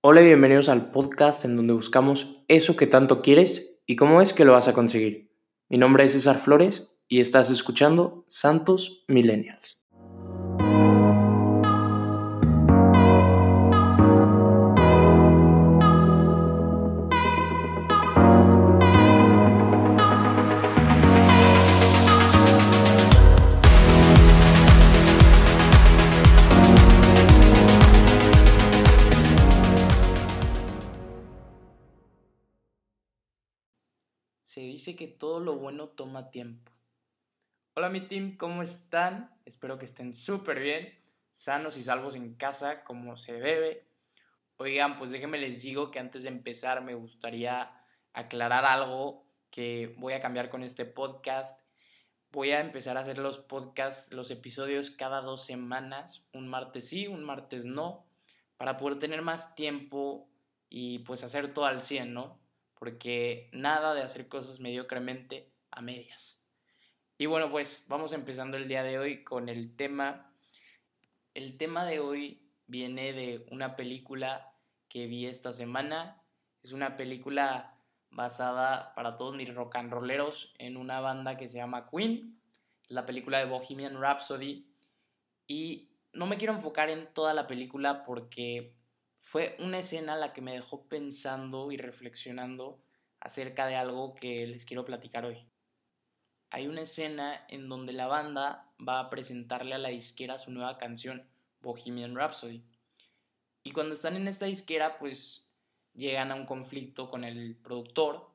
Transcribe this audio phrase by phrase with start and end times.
[0.00, 4.32] Hola y bienvenidos al podcast en donde buscamos eso que tanto quieres y cómo es
[4.32, 5.32] que lo vas a conseguir.
[5.68, 9.84] Mi nombre es César Flores y estás escuchando Santos Millennials.
[34.58, 36.72] Se dice que todo lo bueno toma tiempo.
[37.74, 39.30] Hola mi team, ¿cómo están?
[39.44, 40.98] Espero que estén súper bien,
[41.30, 43.86] sanos y salvos en casa como se debe.
[44.56, 47.70] Oigan, pues déjenme les digo que antes de empezar me gustaría
[48.12, 51.60] aclarar algo que voy a cambiar con este podcast.
[52.32, 57.06] Voy a empezar a hacer los podcasts, los episodios cada dos semanas, un martes sí,
[57.06, 58.06] un martes no,
[58.56, 60.28] para poder tener más tiempo
[60.68, 62.47] y pues hacer todo al 100, ¿no?
[62.78, 66.38] Porque nada de hacer cosas mediocremente a medias.
[67.18, 70.32] Y bueno, pues vamos empezando el día de hoy con el tema.
[71.34, 74.52] El tema de hoy viene de una película
[74.88, 76.22] que vi esta semana.
[76.62, 77.76] Es una película
[78.10, 82.40] basada para todos mis rock and rolleros en una banda que se llama Queen,
[82.86, 84.66] la película de Bohemian Rhapsody.
[85.48, 88.77] Y no me quiero enfocar en toda la película porque
[89.28, 92.80] fue una escena la que me dejó pensando y reflexionando
[93.20, 95.46] acerca de algo que les quiero platicar hoy.
[96.48, 100.78] Hay una escena en donde la banda va a presentarle a la disquera su nueva
[100.78, 101.28] canción,
[101.60, 102.64] Bohemian Rhapsody.
[103.64, 105.46] Y cuando están en esta disquera, pues
[105.92, 108.30] llegan a un conflicto con el productor,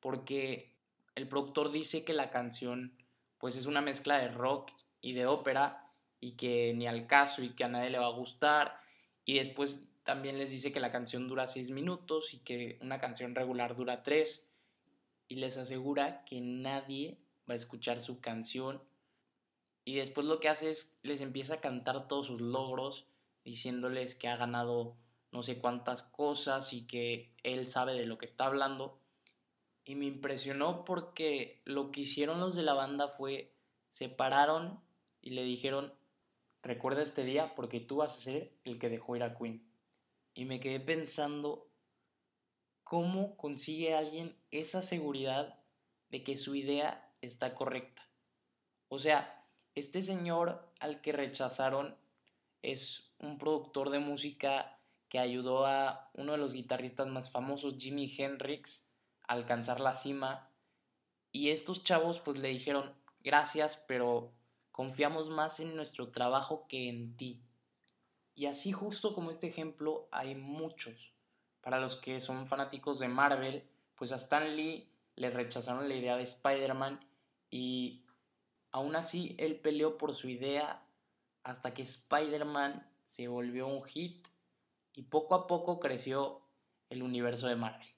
[0.00, 0.74] porque
[1.14, 2.98] el productor dice que la canción
[3.38, 7.50] pues es una mezcla de rock y de ópera y que ni al caso y
[7.50, 8.80] que a nadie le va a gustar
[9.24, 13.34] y después también les dice que la canción dura 6 minutos y que una canción
[13.34, 14.44] regular dura 3
[15.28, 18.82] y les asegura que nadie va a escuchar su canción.
[19.84, 23.06] Y después lo que hace es les empieza a cantar todos sus logros
[23.44, 24.96] diciéndoles que ha ganado
[25.30, 28.98] no sé cuántas cosas y que él sabe de lo que está hablando.
[29.84, 33.52] Y me impresionó porque lo que hicieron los de la banda fue
[33.90, 34.80] separaron
[35.20, 35.92] y le dijeron
[36.62, 39.71] recuerda este día porque tú vas a ser el que dejó ir a Queen
[40.34, 41.68] y me quedé pensando
[42.84, 45.58] cómo consigue alguien esa seguridad
[46.10, 48.06] de que su idea está correcta.
[48.88, 51.96] O sea, este señor al que rechazaron
[52.60, 54.78] es un productor de música
[55.08, 58.86] que ayudó a uno de los guitarristas más famosos, Jimi Hendrix,
[59.26, 60.50] a alcanzar la cima.
[61.32, 64.32] Y estos chavos pues le dijeron, gracias, pero
[64.70, 67.42] confiamos más en nuestro trabajo que en ti.
[68.34, 71.12] Y así justo como este ejemplo hay muchos.
[71.60, 76.16] Para los que son fanáticos de Marvel, pues a Stan Lee le rechazaron la idea
[76.16, 77.00] de Spider-Man
[77.50, 78.04] y
[78.70, 80.82] aún así él peleó por su idea
[81.44, 84.26] hasta que Spider-Man se volvió un hit
[84.94, 86.42] y poco a poco creció
[86.88, 87.88] el universo de Marvel.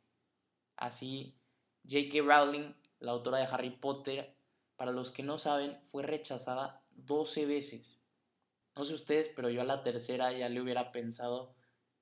[0.77, 1.39] Así,
[1.85, 2.23] J.K.
[2.23, 4.37] Rowling, la autora de Harry Potter,
[4.77, 8.04] para los que no saben, fue rechazada 12 veces
[8.77, 11.55] no sé ustedes, pero yo a la tercera ya le hubiera pensado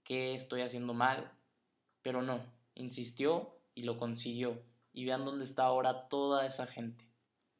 [0.04, 1.30] que estoy haciendo mal,
[2.02, 2.44] pero no,
[2.74, 4.62] insistió y lo consiguió.
[4.92, 7.06] Y vean dónde está ahora toda esa gente.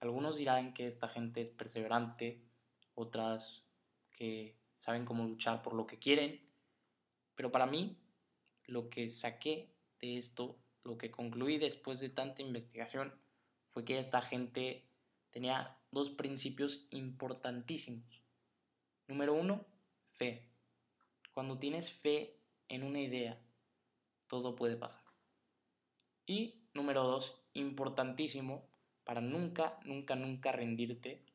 [0.00, 2.42] Algunos dirán que esta gente es perseverante,
[2.94, 3.64] otras
[4.10, 6.40] que saben cómo luchar por lo que quieren,
[7.34, 7.96] pero para mí
[8.66, 13.14] lo que saqué de esto, lo que concluí después de tanta investigación,
[13.70, 14.84] fue que esta gente
[15.30, 18.22] tenía dos principios importantísimos.
[19.12, 19.66] Número uno,
[20.12, 20.48] fe.
[21.34, 22.40] Cuando tienes fe
[22.70, 23.38] en una idea,
[24.26, 25.04] todo puede pasar.
[26.24, 28.66] Y número dos, importantísimo,
[29.04, 31.26] para nunca, nunca, nunca rendirte,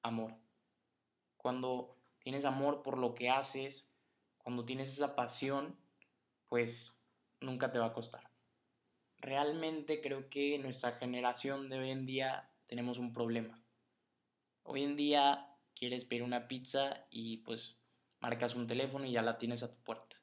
[0.00, 0.32] amor.
[1.36, 3.86] Cuando tienes amor por lo que haces,
[4.38, 5.76] cuando tienes esa pasión,
[6.48, 6.98] pues
[7.42, 8.30] nunca te va a costar.
[9.18, 13.62] Realmente creo que nuestra generación de hoy en día tenemos un problema.
[14.62, 17.76] Hoy en día quieres pedir una pizza y pues
[18.20, 20.16] marcas un teléfono y ya la tienes a tu puerta.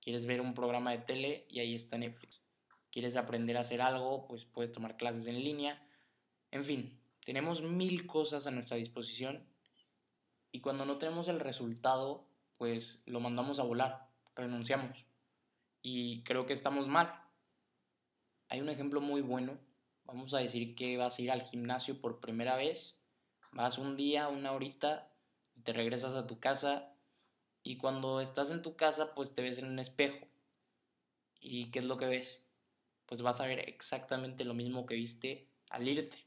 [0.00, 2.40] Quieres ver un programa de tele y ahí está Netflix.
[2.90, 5.84] Quieres aprender a hacer algo, pues puedes tomar clases en línea.
[6.50, 9.46] En fin, tenemos mil cosas a nuestra disposición
[10.50, 15.04] y cuando no tenemos el resultado, pues lo mandamos a volar, renunciamos.
[15.82, 17.12] Y creo que estamos mal.
[18.48, 19.58] Hay un ejemplo muy bueno.
[20.04, 23.01] Vamos a decir que vas a ir al gimnasio por primera vez
[23.52, 25.12] Vas un día, una horita,
[25.62, 26.94] te regresas a tu casa
[27.62, 30.26] y cuando estás en tu casa pues te ves en un espejo
[31.44, 32.40] ¿Y qué es lo que ves?
[33.06, 36.24] Pues vas a ver exactamente lo mismo que viste al irte.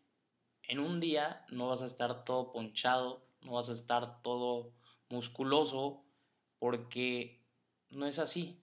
[0.63, 4.73] En un día no vas a estar todo ponchado, no vas a estar todo
[5.07, 6.03] musculoso,
[6.59, 7.41] porque
[7.91, 8.59] no es así.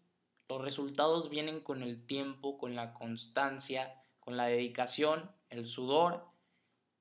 [0.47, 6.32] Los resultados vienen con el tiempo, con la constancia, con la dedicación, el sudor,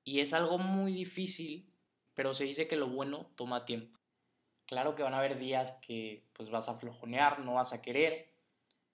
[0.04, 1.72] y es algo muy difícil,
[2.14, 3.98] pero se dice que lo bueno toma tiempo.
[4.66, 8.32] Claro que van a haber días que pues vas a flojonear, no vas a querer,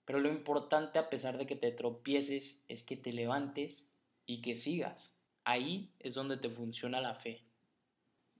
[0.05, 3.89] pero lo importante a pesar de que te tropieces es que te levantes
[4.25, 5.15] y que sigas.
[5.43, 7.43] Ahí es donde te funciona la fe.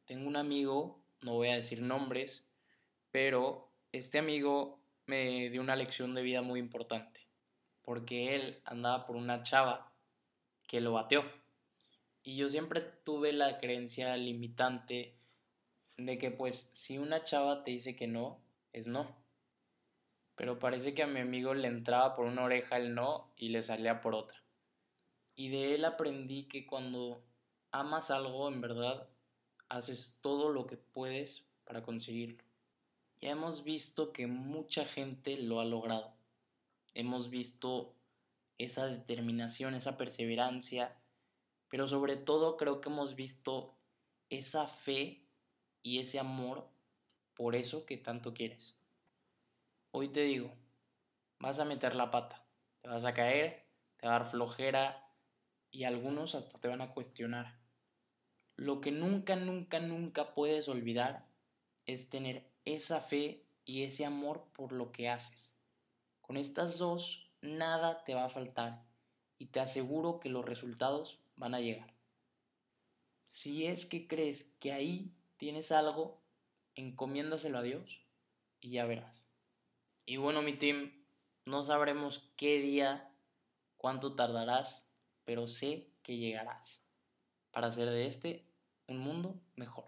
[0.05, 2.45] Tengo un amigo, no voy a decir nombres,
[3.11, 7.27] pero este amigo me dio una lección de vida muy importante,
[7.81, 9.91] porque él andaba por una chava
[10.67, 11.23] que lo bateó.
[12.23, 15.15] Y yo siempre tuve la creencia limitante
[15.97, 18.39] de que pues si una chava te dice que no,
[18.73, 19.15] es no.
[20.35, 23.63] Pero parece que a mi amigo le entraba por una oreja el no y le
[23.63, 24.41] salía por otra.
[25.35, 27.23] Y de él aprendí que cuando
[27.71, 29.07] amas algo en verdad,
[29.69, 32.43] haces todo lo que puedes para conseguirlo.
[33.21, 36.13] Ya hemos visto que mucha gente lo ha logrado.
[36.93, 37.93] Hemos visto
[38.57, 40.98] esa determinación, esa perseverancia,
[41.69, 43.77] pero sobre todo creo que hemos visto
[44.29, 45.25] esa fe
[45.81, 46.67] y ese amor
[47.35, 48.75] por eso que tanto quieres.
[49.91, 50.53] Hoy te digo,
[51.39, 52.45] vas a meter la pata,
[52.81, 53.65] te vas a caer,
[53.97, 55.09] te va a dar flojera
[55.71, 57.59] y algunos hasta te van a cuestionar.
[58.55, 61.27] Lo que nunca, nunca, nunca puedes olvidar
[61.85, 65.55] es tener esa fe y ese amor por lo que haces.
[66.21, 68.83] Con estas dos, nada te va a faltar
[69.37, 71.91] y te aseguro que los resultados van a llegar.
[73.25, 76.21] Si es que crees que ahí tienes algo,
[76.75, 78.01] encomiéndaselo a Dios
[78.59, 79.25] y ya verás.
[80.05, 80.91] Y bueno, mi team,
[81.45, 83.11] no sabremos qué día,
[83.77, 84.85] cuánto tardarás,
[85.23, 86.83] pero sé que llegarás
[87.51, 88.45] para hacer de este
[88.87, 89.85] un mundo mejor.